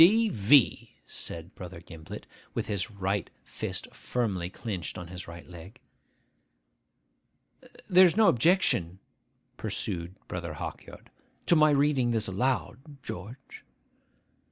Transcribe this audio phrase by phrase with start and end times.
[0.01, 5.79] 'D.V.!' said Brother Gimblet, with his right fist firmly clinched on his right leg.
[7.87, 8.97] 'There is no objection,'
[9.57, 11.11] pursued Brother Hawkyard,
[11.45, 13.63] 'to my reading this aloud, George?